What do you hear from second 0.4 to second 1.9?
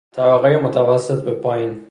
متوسط به پایین